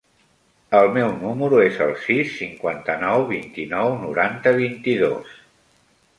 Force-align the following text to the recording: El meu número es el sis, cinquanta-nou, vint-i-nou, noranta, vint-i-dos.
El 0.77 0.87
meu 0.95 1.11
número 1.25 1.59
es 1.65 1.77
el 1.87 1.93
sis, 2.05 2.31
cinquanta-nou, 2.39 3.27
vint-i-nou, 3.35 3.93
noranta, 4.09 4.57
vint-i-dos. 4.65 5.39